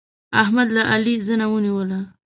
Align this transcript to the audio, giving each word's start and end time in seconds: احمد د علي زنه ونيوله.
احمد 0.41 0.67
د 0.75 0.77
علي 0.91 1.15
زنه 1.27 1.45
ونيوله. 1.53 1.99